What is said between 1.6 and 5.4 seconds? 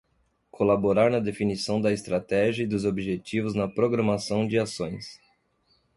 da estratégia e dos objetivos na programação de ações.